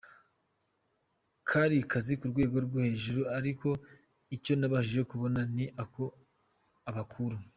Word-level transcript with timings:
kari 1.49 1.77
kazi 1.91 2.13
ko 2.19 2.25
rwego 2.31 2.57
rwo 2.65 2.77
hejuru 2.85 3.21
ariko 3.37 3.67
icyo 4.35 4.53
nabashije 4.59 5.01
kubona 5.11 5.39
ni 5.55 5.65
uko 5.83 6.03
abakuru. 6.89 7.37